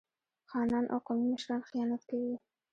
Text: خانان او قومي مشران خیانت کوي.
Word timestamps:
خانان 0.49 0.85
او 0.91 0.97
قومي 1.07 1.27
مشران 1.33 1.61
خیانت 1.69 2.01
کوي. 2.09 2.35